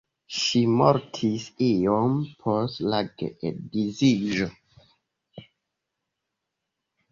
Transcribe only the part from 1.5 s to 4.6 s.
iom post la geedziĝo.